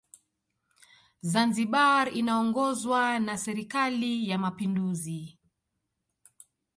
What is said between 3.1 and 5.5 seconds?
na serikali ya mapinduzi